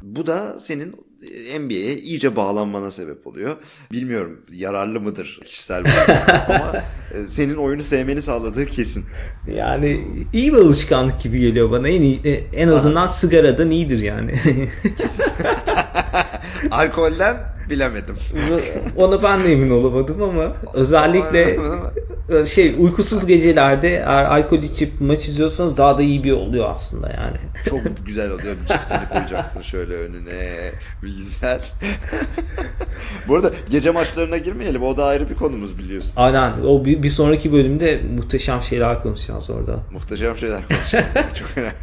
Bu 0.02 0.26
da 0.26 0.58
senin 0.58 0.94
NBA'ye 1.60 1.94
iyice 1.94 2.36
bağlanmana 2.36 2.90
sebep 2.90 3.26
oluyor. 3.26 3.56
Bilmiyorum 3.92 4.40
yararlı 4.52 5.00
mıdır 5.00 5.40
kişisel 5.44 5.84
ama 6.48 6.72
e, 7.14 7.28
senin 7.28 7.54
oyunu 7.54 7.82
sevmeni 7.82 8.22
sağladığı 8.22 8.66
kesin. 8.66 9.04
Yani 9.56 10.06
iyi 10.32 10.52
bir 10.52 10.58
alışkanlık 10.58 11.20
gibi 11.20 11.40
geliyor 11.40 11.70
bana. 11.70 11.88
En 11.88 12.02
iyi, 12.02 12.20
en 12.54 12.68
azından 12.68 13.06
sigaradan 13.06 13.70
iyidir 13.70 13.98
yani. 13.98 14.34
Alkolden 16.70 17.36
bilemedim. 17.70 18.16
Ona 18.96 19.22
ben 19.22 19.44
de 19.44 19.52
emin 19.52 19.70
olamadım 19.70 20.22
ama 20.22 20.56
özellikle 20.74 21.40
e, 21.50 21.58
şey 22.46 22.74
uykusuz 22.78 23.26
gecelerde 23.26 23.88
eğer 23.88 24.24
alkol 24.24 24.62
içip 24.62 25.00
maç 25.00 25.28
izliyorsanız 25.28 25.78
daha 25.78 25.98
da 25.98 26.02
iyi 26.02 26.24
bir 26.24 26.32
oluyor 26.32 26.70
aslında 26.70 27.10
yani. 27.10 27.36
Çok 27.68 27.80
güzel 28.06 28.30
oluyor. 28.30 28.56
Cipsini 28.68 29.08
koyacaksın 29.12 29.62
şöyle 29.62 29.94
önüne. 29.94 30.70
Güzel. 31.02 31.60
Bu 33.28 33.36
arada 33.36 33.50
gece 33.70 33.90
maçlarına 33.90 34.36
girmeyelim. 34.36 34.82
O 34.82 34.96
da 34.96 35.04
ayrı 35.04 35.30
bir 35.30 35.34
konumuz 35.34 35.78
biliyorsun. 35.78 36.12
Aynen. 36.16 36.52
O 36.52 36.84
bir, 36.84 37.02
bir 37.02 37.10
sonraki 37.10 37.52
bölümde 37.52 38.00
muhteşem 38.16 38.62
şeyler 38.62 39.02
konuşacağız 39.02 39.50
orada. 39.50 39.80
Muhteşem 39.92 40.36
şeyler 40.36 40.68
konuşacağız. 40.68 41.06
Çok 41.34 41.48
önemli. 41.56 41.74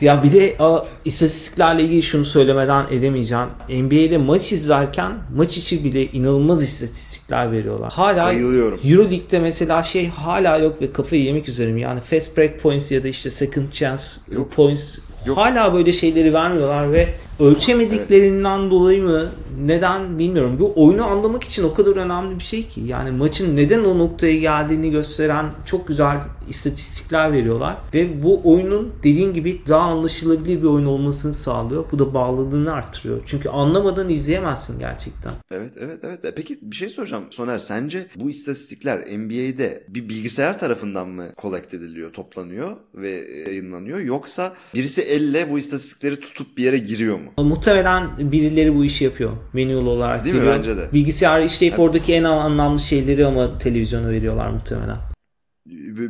Ya 0.00 0.22
bir 0.22 0.32
de 0.32 0.56
a, 0.58 0.84
istatistiklerle 1.04 1.82
ilgili 1.82 2.02
şunu 2.02 2.24
söylemeden 2.24 2.86
edemeyeceğim. 2.90 3.46
NBA'de 3.68 4.18
maç 4.18 4.52
izlerken 4.52 5.12
maç 5.36 5.56
içi 5.56 5.84
bile 5.84 6.04
inanılmaz 6.06 6.62
istatistikler 6.62 7.52
veriyorlar. 7.52 7.92
Hala 7.92 8.26
Bayılıyorum. 8.26 8.80
Euroleague'de 8.84 9.38
mesela 9.38 9.82
şey 9.82 10.08
hala 10.08 10.58
yok 10.58 10.82
ve 10.82 10.92
kafayı 10.92 11.22
yemek 11.22 11.48
üzereyim. 11.48 11.78
Yani 11.78 12.00
fast 12.00 12.36
break 12.36 12.60
points 12.60 12.92
ya 12.92 13.02
da 13.02 13.08
işte 13.08 13.30
second 13.30 13.70
chance 13.72 14.02
Yok. 14.30 14.52
points 14.52 14.94
Yok. 15.26 15.36
hala 15.36 15.74
böyle 15.74 15.92
şeyleri 15.92 16.34
vermiyorlar 16.34 16.92
ve 16.92 17.14
ölçemediklerinden 17.40 18.70
dolayı 18.70 19.02
mı 19.02 19.26
neden 19.58 20.18
bilmiyorum. 20.18 20.56
Bu 20.60 20.72
oyunu 20.76 21.06
anlamak 21.06 21.44
için 21.44 21.64
o 21.64 21.74
kadar 21.74 21.96
önemli 21.96 22.38
bir 22.38 22.44
şey 22.44 22.68
ki. 22.68 22.80
Yani 22.80 23.10
maçın 23.10 23.56
neden 23.56 23.84
o 23.84 23.98
noktaya 23.98 24.36
geldiğini 24.36 24.90
gösteren 24.90 25.46
çok 25.66 25.88
güzel 25.88 26.20
istatistikler 26.48 27.32
veriyorlar 27.32 27.76
ve 27.94 28.22
bu 28.22 28.40
oyunun 28.44 28.92
dediğin 28.98 29.34
gibi 29.34 29.60
daha 29.68 29.80
anlaşılabilir 29.80 30.62
bir 30.62 30.66
oyun 30.66 30.86
olmasını 30.86 31.34
sağlıyor. 31.34 31.84
Bu 31.92 31.98
da 31.98 32.14
bağlılığını 32.14 32.72
arttırıyor. 32.72 33.20
Çünkü 33.26 33.48
anlamadan 33.48 34.08
izleyemezsin 34.08 34.78
gerçekten. 34.78 35.32
Evet 35.50 35.72
evet 35.80 35.98
evet. 36.02 36.24
E 36.24 36.34
Peki 36.34 36.58
bir 36.62 36.76
şey 36.76 36.88
soracağım 36.88 37.24
Soner. 37.30 37.58
Sence 37.58 38.06
bu 38.16 38.30
istatistikler 38.30 38.98
NBA'de 38.98 39.84
bir 39.88 40.08
bilgisayar 40.08 40.58
tarafından 40.58 41.08
mı 41.08 41.24
collect 41.38 41.74
ediliyor, 41.74 42.12
toplanıyor 42.12 42.76
ve 42.94 43.10
yayınlanıyor? 43.46 43.98
Yoksa 43.98 44.54
birisi 44.74 45.02
elle 45.02 45.50
bu 45.50 45.58
istatistikleri 45.58 46.20
tutup 46.20 46.56
bir 46.56 46.64
yere 46.64 46.78
giriyor 46.78 47.18
mu? 47.18 47.48
Muhtemelen 47.48 48.32
birileri 48.32 48.74
bu 48.74 48.84
işi 48.84 49.04
yapıyor. 49.04 49.32
Manual 49.52 49.86
olarak 49.86 50.24
Değil 50.24 50.34
mi? 50.34 50.40
giriyor. 50.40 50.58
Bence 50.58 50.76
de. 50.76 50.88
Bilgisayar 50.92 51.42
işleyip 51.42 51.78
oradaki 51.78 52.12
en 52.14 52.24
anlamlı 52.24 52.80
şeyleri 52.80 53.26
ama 53.26 53.58
televizyona 53.58 54.08
veriyorlar 54.08 54.48
muhtemelen. 54.50 54.96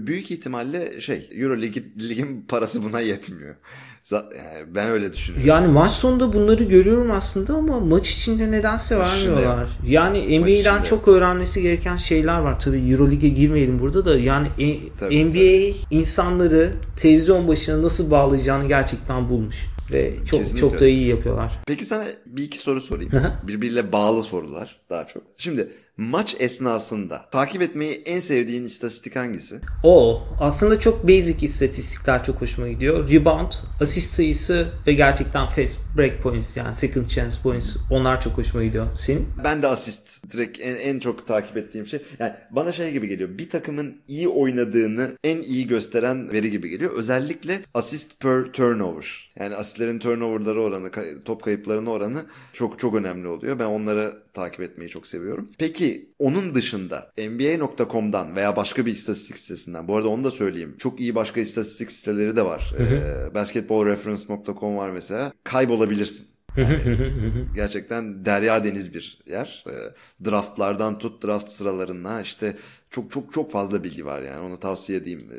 Büyük 0.07 0.31
ihtimalle 0.31 1.01
şey 1.01 1.31
Euroleague 1.37 1.83
ligin 2.09 2.45
parası 2.49 2.83
buna 2.85 3.01
yetmiyor. 3.01 3.55
Yani 4.13 4.25
ben 4.75 4.89
öyle 4.89 5.13
düşünüyorum. 5.13 5.49
Yani 5.49 5.67
maç 5.69 5.91
sonunda 5.91 6.33
bunları 6.33 6.65
görüyorum 6.65 7.11
aslında 7.11 7.55
ama 7.55 7.81
maç 7.81 8.11
içinde 8.11 8.51
nedense 8.51 8.97
Maç 8.97 9.17
içinde 9.17 9.31
vermiyorlar. 9.33 9.69
Yani 9.87 10.41
NBA'den 10.41 10.83
çok 10.83 11.09
öğrenmesi 11.09 11.63
gereken 11.63 11.97
şeyler 11.97 12.39
var. 12.39 12.61
Tabii 12.61 12.91
Euroleague'e 12.91 13.29
girmeyelim 13.29 13.79
burada 13.79 14.05
da. 14.05 14.19
Yani 14.19 14.47
e- 14.59 14.79
Tabii, 14.99 15.25
NBA 15.25 15.77
insanları 15.91 16.73
televizyon 16.97 17.49
başına 17.49 17.83
nasıl 17.83 18.11
bağlayacağını 18.11 18.69
gerçekten 18.69 19.29
bulmuş. 19.29 19.67
Ve 19.93 20.15
çok 20.31 20.41
Kesinlikle. 20.41 20.61
çok 20.61 20.81
da 20.81 20.87
iyi 20.87 21.09
yapıyorlar. 21.09 21.59
Peki 21.67 21.85
sana 21.85 22.05
bir 22.37 22.43
iki 22.43 22.59
soru 22.59 22.81
sorayım. 22.81 23.13
Birbiriyle 23.43 23.93
bağlı 23.93 24.23
sorular 24.23 24.81
daha 24.91 25.07
çok. 25.07 25.23
Şimdi 25.37 25.69
maç 25.97 26.37
esnasında 26.39 27.29
takip 27.31 27.63
etmeyi 27.63 28.03
en 28.07 28.21
sevdiğin 28.21 28.65
istatistik 28.65 29.17
hangisi? 29.17 29.61
O 29.85 30.23
aslında 30.41 30.79
çok 30.79 31.09
basic 31.09 31.47
istatistikler 31.47 32.25
çok 32.25 32.41
hoşuma 32.41 32.69
gidiyor. 32.69 33.11
Rebound, 33.11 33.53
asist 33.81 34.15
sayısı 34.15 34.67
ve 34.87 34.93
gerçekten 34.93 35.49
fast 35.49 35.79
break 35.97 36.23
points 36.23 36.57
yani 36.57 36.75
second 36.75 37.09
chance 37.09 37.37
points 37.43 37.77
onlar 37.91 38.21
çok 38.21 38.39
hoşuma 38.39 38.65
gidiyor. 38.65 38.87
Senin? 38.95 39.27
Ben 39.45 39.63
de 39.63 39.67
asist. 39.67 40.33
Direkt 40.33 40.61
en, 40.61 40.75
en 40.75 40.99
çok 40.99 41.27
takip 41.27 41.57
ettiğim 41.57 41.87
şey. 41.87 42.03
Yani 42.19 42.33
bana 42.51 42.73
şey 42.73 42.93
gibi 42.93 43.09
geliyor. 43.09 43.39
Bir 43.39 43.51
takımın 43.51 43.97
iyi 44.09 44.29
oynadığını 44.29 45.11
en 45.25 45.43
iyi 45.43 45.67
gösteren 45.67 46.33
veri 46.33 46.51
gibi 46.51 46.69
geliyor. 46.69 46.93
Özellikle 46.93 47.61
assist 47.75 48.21
per 48.21 48.53
turnover. 48.53 49.33
Yani 49.41 49.55
asistlerin 49.57 49.99
turnoverları 49.99 50.63
oranı, 50.63 50.91
top 51.25 51.43
kayıplarının 51.43 51.87
oranı 51.87 52.26
çok 52.53 52.79
çok 52.79 52.95
önemli 52.95 53.29
oluyor. 53.29 53.59
Ben 53.59 53.65
onları 53.65 54.15
takip 54.33 54.61
etmeyi 54.61 54.91
çok 54.91 55.07
seviyorum. 55.07 55.49
Peki 55.59 56.09
onun 56.19 56.55
dışında 56.55 57.13
NBA.com'dan 57.19 58.37
veya 58.37 58.57
başka 58.57 58.87
bir 58.87 58.93
istatistik 58.93 59.37
sitesinden 59.37 59.89
bu 59.89 59.97
arada 59.97 60.09
onu 60.09 60.25
da 60.25 60.31
söyleyeyim. 60.31 60.75
Çok 60.79 61.01
iyi 61.01 61.15
başka 61.15 61.41
istatistik 61.41 61.93
siteleri 61.93 62.37
de 62.37 62.45
var. 62.45 62.75
Ee, 62.79 63.35
basketballreference.com 63.35 64.77
var 64.77 64.91
mesela. 64.91 65.33
Kaybolabilirsin. 65.45 66.36
Gerçekten 67.55 68.25
derya 68.25 68.65
deniz 68.65 68.95
bir 68.95 69.19
yer. 69.27 69.65
E, 69.69 69.75
draftlardan 70.25 70.99
tut 70.99 71.25
draft 71.25 71.49
sıralarına 71.49 72.23
işte 72.23 72.57
çok 72.91 73.11
çok 73.11 73.33
çok 73.33 73.53
fazla 73.53 73.85
bilgi 73.85 74.07
var 74.07 74.23
yani 74.23 74.47
onu 74.47 74.61
tavsiye 74.61 74.99
edeyim. 74.99 75.21
E, 75.21 75.39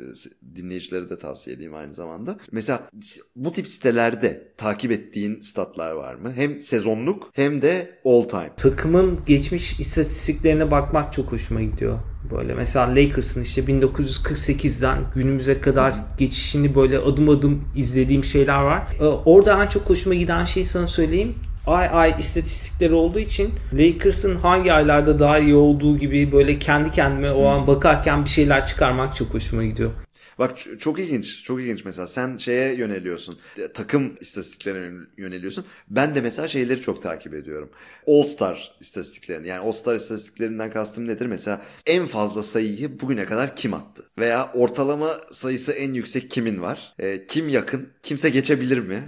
dinleyicilere 0.56 1.10
de 1.10 1.18
tavsiye 1.18 1.56
edeyim 1.56 1.74
aynı 1.74 1.94
zamanda. 1.94 2.38
Mesela 2.52 2.90
bu 3.36 3.52
tip 3.52 3.68
sitelerde 3.68 4.52
takip 4.56 4.92
ettiğin 4.92 5.40
statlar 5.40 5.90
var 5.90 6.14
mı? 6.14 6.32
Hem 6.32 6.60
sezonluk 6.60 7.30
hem 7.32 7.62
de 7.62 7.98
all 8.04 8.22
time. 8.22 8.50
Takımın 8.56 9.18
geçmiş 9.26 9.80
istatistiklerine 9.80 10.70
bakmak 10.70 11.12
çok 11.12 11.32
hoşuma 11.32 11.62
gidiyor. 11.62 11.98
Böyle 12.30 12.54
mesela 12.54 12.88
Lakers'ın 12.88 13.42
işte 13.42 13.60
1948'den 13.62 14.98
günümüze 15.14 15.60
kadar 15.60 15.94
geçişini 16.18 16.74
böyle 16.74 16.98
adım 16.98 17.28
adım 17.28 17.64
izlediğim 17.76 18.24
şeyler 18.24 18.62
var. 18.62 18.82
Ee, 19.00 19.04
Orada 19.04 19.62
en 19.62 19.66
çok 19.66 19.90
hoşuma 19.90 20.14
giden 20.14 20.44
şeyi 20.44 20.66
sana 20.66 20.86
söyleyeyim. 20.86 21.34
Ay 21.66 21.88
ay 21.92 22.14
istatistikleri 22.18 22.94
olduğu 22.94 23.18
için 23.18 23.50
Lakers'ın 23.72 24.34
hangi 24.36 24.72
aylarda 24.72 25.18
daha 25.18 25.38
iyi 25.38 25.54
olduğu 25.54 25.98
gibi 25.98 26.32
böyle 26.32 26.58
kendi 26.58 26.90
kendime 26.90 27.32
o 27.32 27.46
an 27.46 27.66
bakarken 27.66 28.24
bir 28.24 28.30
şeyler 28.30 28.66
çıkarmak 28.66 29.16
çok 29.16 29.34
hoşuma 29.34 29.64
gidiyor. 29.64 29.90
Bak 30.38 30.58
çok 30.78 30.98
ilginç. 31.00 31.42
Çok 31.44 31.60
ilginç 31.60 31.84
mesela. 31.84 32.08
Sen 32.08 32.36
şeye 32.36 32.74
yöneliyorsun. 32.74 33.38
e, 33.58 33.72
Takım 33.72 34.14
istatistiklerine 34.20 34.80
yön- 34.86 35.08
yöneliyorsun. 35.16 35.64
Ben 35.90 36.14
de 36.14 36.20
mesela 36.20 36.48
şeyleri 36.48 36.80
çok 36.80 37.02
takip 37.02 37.34
ediyorum. 37.34 37.70
All 38.08 38.22
Star 38.22 38.72
istatistiklerini. 38.80 39.48
Yani 39.48 39.60
All 39.60 39.72
Star 39.72 39.94
istatistiklerinden 39.94 40.70
kastım 40.70 41.06
nedir? 41.08 41.26
Mesela 41.26 41.62
en 41.86 42.06
fazla 42.06 42.42
sayıyı 42.42 43.00
bugüne 43.00 43.24
kadar 43.24 43.56
kim 43.56 43.74
attı? 43.74 44.04
Veya 44.18 44.50
ortalama 44.54 45.10
sayısı 45.32 45.72
en 45.72 45.92
yüksek 45.94 46.30
kimin 46.30 46.62
var? 46.62 46.94
E, 46.98 47.26
kim 47.26 47.48
yakın? 47.48 47.88
Kimse 48.02 48.28
geçebilir 48.28 48.78
mi? 48.78 49.04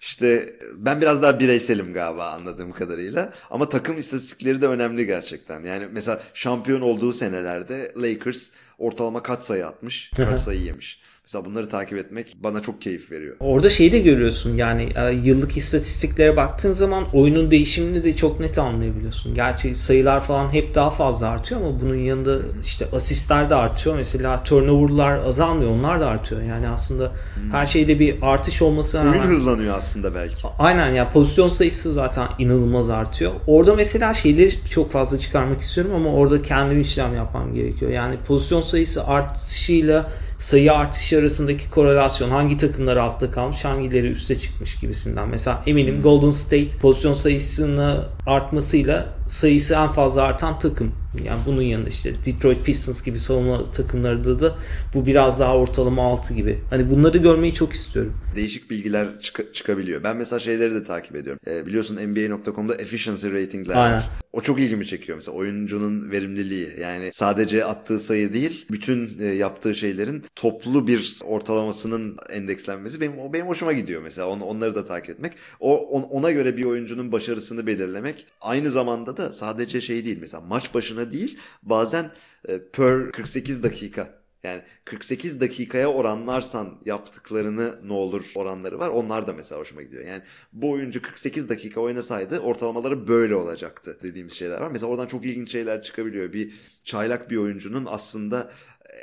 İşte 0.00 0.46
ben 0.76 1.00
biraz 1.00 1.22
daha 1.22 1.40
bireyselim 1.40 1.92
galiba 1.94 2.30
anladığım 2.30 2.72
kadarıyla. 2.72 3.32
Ama 3.50 3.68
takım 3.68 3.98
istatistikleri 3.98 4.62
de 4.62 4.66
önemli 4.66 5.06
gerçekten. 5.06 5.64
Yani 5.64 5.86
mesela 5.92 6.20
şampiyon 6.34 6.80
olduğu 6.80 7.12
senelerde 7.12 7.92
Lakers 7.96 8.50
ortalama 8.78 9.22
kaç 9.22 9.40
sayı 9.40 9.66
atmış, 9.66 10.10
kaç 10.16 10.38
sayı 10.38 10.60
yemiş. 10.60 11.00
Mesela 11.28 11.44
bunları 11.44 11.68
takip 11.68 11.98
etmek 11.98 12.36
bana 12.40 12.62
çok 12.62 12.82
keyif 12.82 13.12
veriyor. 13.12 13.36
Orada 13.40 13.68
şeyi 13.68 13.92
de 13.92 13.98
görüyorsun 13.98 14.56
yani 14.56 14.92
e, 14.96 15.12
yıllık 15.12 15.56
istatistiklere 15.56 16.36
baktığın 16.36 16.72
zaman 16.72 17.04
oyunun 17.12 17.50
değişimini 17.50 18.04
de 18.04 18.16
çok 18.16 18.40
net 18.40 18.58
anlayabiliyorsun. 18.58 19.34
Gerçi 19.34 19.74
sayılar 19.74 20.20
falan 20.20 20.52
hep 20.52 20.74
daha 20.74 20.90
fazla 20.90 21.28
artıyor 21.28 21.60
ama 21.60 21.80
bunun 21.80 21.94
yanında 21.94 22.38
işte 22.62 22.86
asistler 22.92 23.50
de 23.50 23.54
artıyor. 23.54 23.96
Mesela 23.96 24.44
turnover'lar 24.44 25.18
azalmıyor 25.18 25.70
onlar 25.70 26.00
da 26.00 26.06
artıyor. 26.06 26.42
Yani 26.42 26.68
aslında 26.68 27.12
her 27.52 27.66
şeyde 27.66 28.00
bir 28.00 28.16
artış 28.22 28.62
olması 28.62 29.00
Oyun 29.00 29.12
rağmen 29.12 29.26
hızlanıyor 29.26 29.78
aslında 29.78 30.14
belki. 30.14 30.36
Aynen 30.58 30.92
ya 30.92 31.10
pozisyon 31.10 31.48
sayısı 31.48 31.92
zaten 31.92 32.28
inanılmaz 32.38 32.90
artıyor. 32.90 33.32
Orada 33.46 33.74
mesela 33.74 34.14
şeyleri 34.14 34.50
çok 34.70 34.90
fazla 34.90 35.18
çıkarmak 35.18 35.60
istiyorum 35.60 35.92
ama 35.94 36.12
orada 36.12 36.42
kendim 36.42 36.80
işlem 36.80 37.14
yapmam 37.14 37.54
gerekiyor. 37.54 37.90
Yani 37.90 38.14
pozisyon 38.26 38.60
sayısı 38.60 39.06
artışıyla 39.06 40.10
sayı 40.38 40.72
artışı 40.72 41.18
arasındaki 41.18 41.70
korelasyon 41.70 42.30
hangi 42.30 42.56
takımlar 42.56 42.96
altta 42.96 43.30
kalmış 43.30 43.64
hangileri 43.64 44.06
üste 44.06 44.38
çıkmış 44.38 44.76
gibisinden. 44.80 45.28
Mesela 45.28 45.62
eminim 45.66 46.02
Golden 46.02 46.30
State 46.30 46.68
pozisyon 46.80 47.12
sayısını 47.12 48.04
artmasıyla 48.26 49.17
sayısı 49.28 49.74
en 49.74 49.92
fazla 49.92 50.22
artan 50.22 50.58
takım. 50.58 50.92
Yani 51.24 51.40
bunun 51.46 51.62
yanında 51.62 51.88
işte 51.88 52.12
Detroit 52.26 52.64
Pistons 52.64 53.02
gibi 53.02 53.18
savunma 53.20 53.70
takımlarda 53.70 54.40
da 54.40 54.58
bu 54.94 55.06
biraz 55.06 55.40
daha 55.40 55.56
ortalama 55.56 56.02
altı 56.12 56.34
gibi. 56.34 56.58
Hani 56.70 56.90
bunları 56.90 57.18
görmeyi 57.18 57.54
çok 57.54 57.72
istiyorum. 57.72 58.14
Değişik 58.36 58.70
bilgiler 58.70 59.06
çıka- 59.20 59.52
çıkabiliyor. 59.52 60.04
Ben 60.04 60.16
mesela 60.16 60.40
şeyleri 60.40 60.74
de 60.74 60.84
takip 60.84 61.16
ediyorum. 61.16 61.40
Ee, 61.46 61.66
biliyorsun 61.66 61.96
NBA.com'da 61.96 62.74
efficiency 62.74 63.28
ratingler 63.32 63.76
Aynen. 63.76 63.96
var. 63.96 64.10
O 64.32 64.40
çok 64.40 64.60
ilgimi 64.60 64.86
çekiyor 64.86 65.16
mesela 65.18 65.36
oyuncunun 65.36 66.10
verimliliği. 66.10 66.68
Yani 66.80 67.08
sadece 67.12 67.64
attığı 67.64 68.00
sayı 68.00 68.32
değil, 68.34 68.66
bütün 68.70 69.18
e, 69.20 69.24
yaptığı 69.24 69.74
şeylerin 69.74 70.24
toplu 70.36 70.86
bir 70.86 71.18
ortalamasının 71.24 72.16
endekslenmesi 72.30 73.00
benim 73.00 73.18
o 73.18 73.32
benim 73.32 73.46
hoşuma 73.46 73.72
gidiyor 73.72 74.02
mesela. 74.02 74.28
On, 74.28 74.40
onları 74.40 74.74
da 74.74 74.84
takip 74.84 75.10
etmek. 75.10 75.32
O 75.60 75.78
on- 75.86 76.02
ona 76.02 76.30
göre 76.32 76.56
bir 76.56 76.64
oyuncunun 76.64 77.12
başarısını 77.12 77.66
belirlemek. 77.66 78.26
Aynı 78.40 78.70
zamanda 78.70 79.16
da 79.18 79.32
sadece 79.32 79.80
şey 79.80 80.04
değil 80.04 80.18
mesela 80.20 80.40
maç 80.40 80.74
başına 80.74 81.12
değil, 81.12 81.38
bazen 81.62 82.10
e, 82.48 82.62
per 82.72 83.12
48 83.12 83.62
dakika 83.62 84.18
Yani 84.44 84.62
48 84.84 85.40
dakikaya 85.40 85.92
oranlarsan 85.92 86.78
yaptıklarını 86.84 87.78
ne 87.84 87.92
olur 87.92 88.32
oranları 88.36 88.78
var. 88.78 88.88
Onlar 88.88 89.26
da 89.26 89.32
mesela 89.32 89.60
hoşuma 89.60 89.82
gidiyor. 89.82 90.04
Yani 90.06 90.22
bu 90.52 90.70
oyuncu 90.70 91.02
48 91.02 91.48
dakika 91.48 91.80
oynasaydı 91.80 92.38
ortalamaları 92.40 93.08
böyle 93.08 93.34
olacaktı 93.34 93.98
dediğimiz 94.02 94.32
şeyler 94.32 94.60
var. 94.60 94.70
Mesela 94.70 94.90
oradan 94.90 95.06
çok 95.06 95.26
ilginç 95.26 95.52
şeyler 95.52 95.82
çıkabiliyor. 95.82 96.32
Bir 96.32 96.54
çaylak 96.84 97.30
bir 97.30 97.36
oyuncunun 97.36 97.86
aslında 97.88 98.52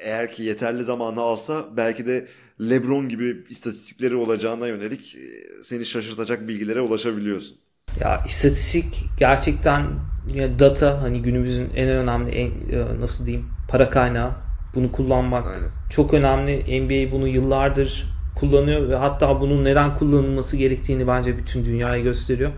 eğer 0.02 0.32
ki 0.32 0.44
yeterli 0.44 0.84
zamanı 0.84 1.22
alsa 1.22 1.78
belki 1.78 2.08
de 2.08 2.28
LeBron 2.62 3.10
gibi 3.10 3.46
istatistikleri 3.50 4.16
olacağına 4.16 4.68
yönelik 4.68 5.16
e, 5.16 5.20
seni 5.64 5.86
şaşırtacak 5.86 6.48
bilgilere 6.48 6.82
ulaşabiliyorsun. 6.82 7.65
Ya 8.02 8.24
istatistik 8.26 9.06
gerçekten 9.18 9.86
ya 10.34 10.60
data 10.60 11.02
hani 11.02 11.22
günümüzün 11.22 11.70
en 11.76 11.90
önemli 11.90 12.32
en, 12.32 12.48
e, 12.48 13.00
nasıl 13.00 13.26
diyeyim 13.26 13.46
para 13.68 13.90
kaynağı. 13.90 14.32
Bunu 14.76 14.92
kullanmak 14.92 15.48
Aynen. 15.48 15.70
çok 15.90 16.14
önemli. 16.14 16.82
NBA 16.82 17.12
bunu 17.12 17.28
yıllardır 17.28 18.06
kullanıyor 18.36 18.90
ve 18.90 18.96
hatta 18.96 19.42
bunun 19.42 19.64
neden 19.64 19.96
kullanılması 19.96 20.58
gerektiğini 20.58 21.08
bence 21.08 21.38
bütün 21.38 21.66
dünyaya 21.66 22.00
gösteriyor. 22.00 22.52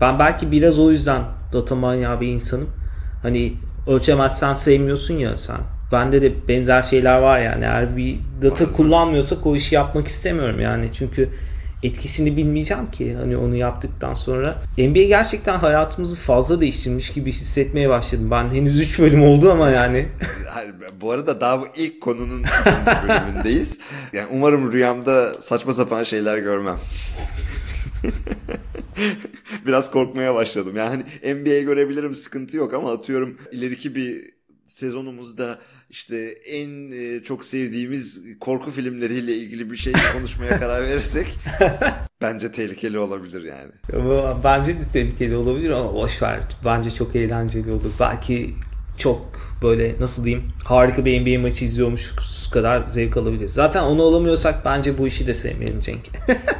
Ben 0.00 0.18
belki 0.18 0.52
biraz 0.52 0.78
o 0.78 0.90
yüzden 0.90 1.22
data 1.52 1.74
manyağı 1.74 2.20
bir 2.20 2.28
insanım. 2.28 2.68
Hani 3.22 3.52
ölçemezsen 3.86 4.52
sevmiyorsun 4.52 5.14
ya 5.14 5.38
sen. 5.38 5.56
Bende 5.92 6.22
de 6.22 6.48
benzer 6.48 6.82
şeyler 6.82 7.18
var 7.18 7.38
yani. 7.38 7.64
Eğer 7.64 7.96
bir 7.96 8.18
data 8.42 8.72
kullanmıyorsak 8.72 9.46
o 9.46 9.56
işi 9.56 9.74
yapmak 9.74 10.06
istemiyorum 10.06 10.60
yani. 10.60 10.90
Çünkü 10.92 11.28
etkisini 11.84 12.36
bilmeyeceğim 12.36 12.90
ki 12.90 13.14
hani 13.14 13.36
onu 13.36 13.56
yaptıktan 13.56 14.14
sonra. 14.14 14.62
NBA 14.78 15.02
gerçekten 15.02 15.58
hayatımızı 15.58 16.16
fazla 16.16 16.60
değiştirmiş 16.60 17.12
gibi 17.12 17.32
hissetmeye 17.32 17.88
başladım. 17.88 18.30
Ben 18.30 18.48
henüz 18.48 18.80
3 18.80 18.98
bölüm 18.98 19.22
oldu 19.22 19.52
ama 19.52 19.70
yani. 19.70 20.08
Hayır, 20.48 20.74
bu 21.00 21.12
arada 21.12 21.40
daha 21.40 21.60
bu 21.60 21.66
ilk 21.76 22.00
konunun 22.00 22.44
bölümündeyiz. 23.08 23.78
Yani 24.12 24.28
umarım 24.32 24.72
rüyamda 24.72 25.30
saçma 25.30 25.72
sapan 25.72 26.02
şeyler 26.02 26.38
görmem. 26.38 26.76
Biraz 29.66 29.90
korkmaya 29.90 30.34
başladım. 30.34 30.76
Yani 30.76 31.02
NBA 31.34 31.60
görebilirim 31.60 32.14
sıkıntı 32.14 32.56
yok 32.56 32.74
ama 32.74 32.92
atıyorum 32.92 33.38
ileriki 33.52 33.94
bir 33.94 34.33
sezonumuzda 34.66 35.58
işte 35.90 36.16
en 36.46 36.90
e, 36.90 37.22
çok 37.22 37.44
sevdiğimiz 37.44 38.38
korku 38.40 38.70
filmleriyle 38.70 39.34
ilgili 39.36 39.70
bir 39.70 39.76
şey 39.76 39.92
konuşmaya 40.16 40.58
karar 40.58 40.82
verirsek 40.82 41.26
bence 42.22 42.52
tehlikeli 42.52 42.98
olabilir 42.98 43.42
yani. 43.42 43.72
Bence 44.44 44.78
de 44.78 44.82
tehlikeli 44.92 45.36
olabilir 45.36 45.70
ama 45.70 45.94
boş 45.94 46.22
ver. 46.22 46.40
Bence 46.64 46.90
çok 46.90 47.16
eğlenceli 47.16 47.70
olur. 47.72 47.90
Belki 48.00 48.54
çok 48.98 49.32
böyle 49.62 49.96
nasıl 50.00 50.24
diyeyim 50.24 50.48
harika 50.64 51.04
bir 51.04 51.20
NBA 51.20 51.42
maçı 51.42 51.64
izliyormuş 51.64 52.10
kadar 52.52 52.88
zevk 52.88 53.16
alabiliriz. 53.16 53.52
Zaten 53.52 53.82
onu 53.82 54.02
alamıyorsak 54.02 54.64
bence 54.64 54.98
bu 54.98 55.06
işi 55.06 55.26
de 55.26 55.34
sevmeyelim 55.34 55.80
Cenk. 55.80 56.00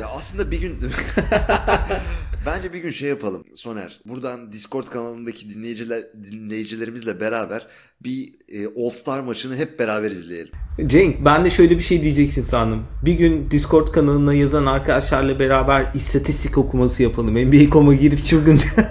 Ya 0.01 0.09
aslında 0.17 0.51
bir 0.51 0.61
gün 0.61 0.81
bence 2.47 2.73
bir 2.73 2.79
gün 2.79 2.91
şey 2.91 3.09
yapalım 3.09 3.45
Soner. 3.55 4.01
Buradan 4.07 4.53
Discord 4.53 4.87
kanalındaki 4.87 5.51
dinleyiciler 5.51 6.03
dinleyicilerimizle 6.25 7.21
beraber 7.21 7.67
bir 8.01 8.29
e, 8.49 8.67
All 8.67 8.91
Star 8.91 9.21
maçını 9.21 9.57
hep 9.57 9.79
beraber 9.79 10.11
izleyelim. 10.11 10.53
Cenk 10.87 11.25
ben 11.25 11.45
de 11.45 11.51
şöyle 11.51 11.75
bir 11.79 11.83
şey 11.83 12.03
diyeceksin 12.03 12.43
sandım. 12.43 12.87
Bir 13.05 13.13
gün 13.13 13.51
Discord 13.51 13.89
kanalına 13.89 14.35
yazan 14.35 14.67
arkadaşlarla 14.67 15.39
beraber 15.39 15.91
istatistik 15.95 16.59
okuması 16.59 17.03
yapalım. 17.03 17.35
NBA.com'a 17.35 17.95
girip 17.95 18.27
çılgınca. 18.27 18.69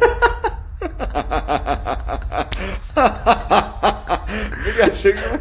Bu 4.66 4.78
gerçekten 4.78 5.40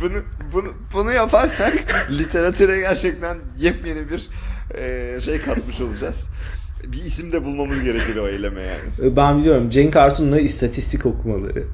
bunu 0.00 0.22
bunu 0.52 0.74
bunu 0.92 1.12
yaparsak 1.12 1.74
literatüre 2.10 2.80
gerçekten 2.80 3.38
yepyeni 3.58 4.10
bir 4.10 4.28
e, 4.74 5.20
şey 5.20 5.40
katmış 5.42 5.80
olacağız. 5.80 6.28
Bir 6.86 7.04
isim 7.04 7.32
de 7.32 7.44
bulmamız 7.44 7.82
gerekir 7.84 8.16
o 8.16 8.28
eyleme 8.28 8.62
yani. 8.62 9.16
ben 9.16 9.38
biliyorum 9.38 9.70
Cenk 9.70 9.96
Artun'la 9.96 10.40
istatistik 10.40 11.06
okumaları. 11.06 11.64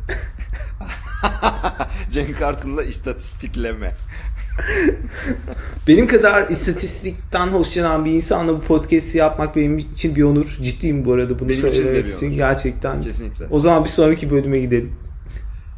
Cenk 2.13 2.43
Artun'la 2.43 2.83
istatistikleme. 2.83 3.93
Benim 5.89 6.07
kadar 6.07 6.49
istatistikten 6.49 7.47
hoşlanan 7.47 8.05
bir 8.05 8.13
insanla 8.13 8.53
bu 8.53 8.61
podcast'i 8.61 9.19
yapmak 9.19 9.57
benim 9.57 9.79
için 9.79 10.17
bir 10.17 10.23
onur. 10.23 10.59
Ciddiyim 10.63 11.05
bu 11.05 11.13
arada 11.13 11.39
bunu 11.39 11.49
Benim 11.49 11.67
için 11.69 11.83
söylemek 11.83 12.15
için. 12.15 12.27
onur. 12.29 12.37
Gerçekten. 12.37 13.01
Kesinlikle. 13.01 13.45
O 13.51 13.59
zaman 13.59 13.85
bir 13.85 13.89
sonraki 13.89 14.31
bölüme 14.31 14.59
gidelim. 14.59 14.93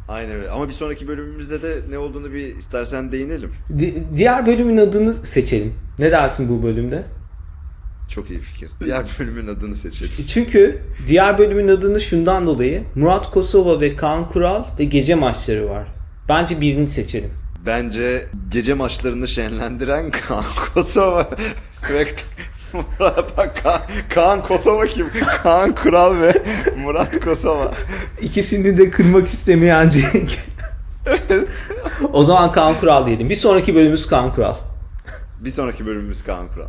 Aynen 0.09 0.31
öyle. 0.31 0.49
Ama 0.49 0.67
bir 0.67 0.73
sonraki 0.73 1.07
bölümümüzde 1.07 1.61
de 1.61 1.75
ne 1.89 1.97
olduğunu 1.97 2.33
bir 2.33 2.39
istersen 2.39 3.11
değinelim. 3.11 3.51
Di- 3.79 4.03
diğer 4.15 4.45
bölümün 4.45 4.77
adını 4.77 5.13
seçelim. 5.13 5.73
Ne 5.99 6.11
dersin 6.11 6.49
bu 6.49 6.63
bölümde? 6.63 7.03
Çok 8.09 8.29
iyi 8.29 8.39
fikir. 8.39 8.69
Diğer 8.85 9.03
bölümün 9.19 9.47
adını 9.47 9.75
seçelim. 9.75 10.11
Çünkü 10.27 10.81
diğer 11.07 11.37
bölümün 11.37 11.67
adını 11.67 12.01
şundan 12.01 12.45
dolayı 12.47 12.83
Murat 12.95 13.31
Kosova 13.31 13.81
ve 13.81 13.95
Kaan 13.95 14.29
Kural 14.29 14.63
ve 14.79 14.83
gece 14.83 15.15
maçları 15.15 15.69
var. 15.69 15.87
Bence 16.29 16.61
birini 16.61 16.87
seçelim. 16.87 17.29
Bence 17.65 18.21
gece 18.51 18.73
maçlarını 18.73 19.27
şenlendiren 19.27 20.11
Kaan 20.11 20.43
Kosova 20.73 21.29
ve 21.93 22.07
Murat 22.73 23.31
Ka- 23.37 23.81
Kaan 24.09 24.43
Kosova 24.43 24.87
kim? 24.87 25.07
Kaan 25.43 25.75
Kural 25.75 26.21
ve 26.21 26.43
Murat 26.77 27.19
Kosova. 27.19 27.73
İkisini 28.21 28.77
de 28.77 28.89
kırmak 28.89 29.27
istemeyen 29.27 29.89
Cenk. 29.89 30.37
o 32.13 32.23
zaman 32.23 32.51
Kaan 32.51 32.79
Kural 32.79 33.05
diyelim. 33.07 33.29
Bir 33.29 33.35
sonraki 33.35 33.75
bölümümüz 33.75 34.07
Kaan 34.07 34.35
Kural. 34.35 34.55
Bir 35.39 35.51
sonraki 35.51 35.85
bölümümüz 35.85 36.23
Kaan 36.23 36.47
Kural. 36.53 36.67